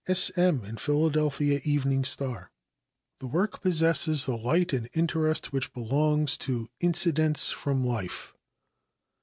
[0.07, 0.31] "S.
[0.35, 2.49] M." in Philadelphia Evening Star.
[3.19, 8.33] The work possesses "the Light and Interest Which Belongs to Incidents from Life."